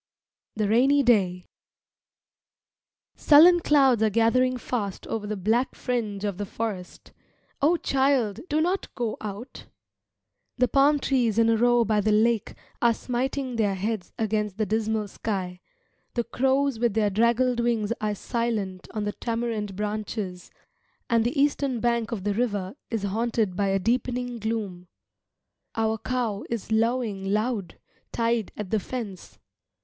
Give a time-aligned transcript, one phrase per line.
[0.55, 1.45] THE RAINY DAY
[3.15, 7.11] Sullen clouds are gathering fast over the black fringe of the forest.
[7.61, 9.67] O child, do not go out!
[10.57, 14.65] The palm trees in a row by the lake are smiting their heads against the
[14.65, 15.59] dismal sky;
[16.15, 20.49] the crows with their draggled wings are silent on the tamarind branches,
[21.11, 24.87] and the eastern bank of the river is haunted by a deepening gloom.
[25.75, 27.77] Our cow is lowing loud,
[28.11, 29.37] tied at the fence.